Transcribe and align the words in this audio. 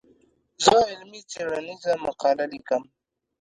زه 0.63 0.75
علمي 0.91 1.21
څېړنيزه 1.31 1.93
مقاله 2.05 2.45
ليکم. 2.53 2.83